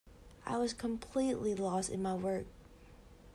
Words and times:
I 0.47 0.57
was 0.57 0.73
completely 0.73 1.53
lost 1.53 1.91
in 1.91 2.01
my 2.01 2.15
work. 2.15 2.47